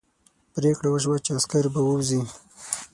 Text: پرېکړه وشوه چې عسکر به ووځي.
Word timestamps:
پرېکړه 0.55 0.89
وشوه 0.91 1.17
چې 1.25 1.31
عسکر 1.37 1.65
به 1.73 1.79
ووځي. 1.83 2.21